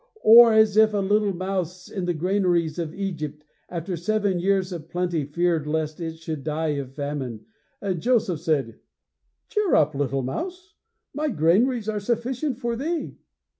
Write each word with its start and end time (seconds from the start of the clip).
Or 0.23 0.51
as 0.51 0.77
if 0.77 0.95
a 0.95 0.97
little 0.97 1.31
mouse 1.31 1.87
in 1.87 2.05
the 2.05 2.15
granaries 2.15 2.79
of 2.79 2.91
Egypt, 2.95 3.45
after 3.69 3.95
seven 3.95 4.39
years 4.39 4.71
of 4.73 4.89
plenty, 4.89 5.25
feared 5.25 5.67
lest 5.67 6.01
it 6.01 6.17
should 6.17 6.43
die 6.43 6.69
of 6.69 6.95
famine, 6.95 7.45
and 7.83 8.01
Joseph 8.01 8.39
said: 8.39 8.79
"Cheer 9.49 9.75
up, 9.75 9.93
little 9.93 10.23
mouse, 10.23 10.73
my 11.13 11.29
granaries 11.29 11.87
are 11.87 11.99
sufficient 11.99 12.57
for 12.57 12.75
thee!" 12.75 13.15